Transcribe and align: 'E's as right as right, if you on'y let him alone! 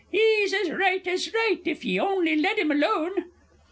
'E's 0.11 0.51
as 0.51 0.71
right 0.71 1.05
as 1.05 1.31
right, 1.31 1.61
if 1.65 1.85
you 1.85 2.01
on'y 2.01 2.35
let 2.35 2.57
him 2.57 2.71
alone! 2.71 3.25